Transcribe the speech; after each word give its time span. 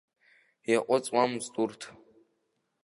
Иаҟәыҵуамызт 0.71 1.53
урҭ. 1.61 1.81